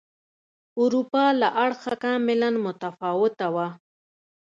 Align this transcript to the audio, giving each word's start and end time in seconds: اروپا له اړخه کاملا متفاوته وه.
اروپا 0.81 1.25
له 1.41 1.47
اړخه 1.65 1.93
کاملا 2.03 2.49
متفاوته 2.65 3.47
وه. 3.55 3.67